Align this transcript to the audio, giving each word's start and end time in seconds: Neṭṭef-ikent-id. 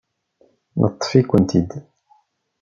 Neṭṭef-ikent-id. 0.79 1.71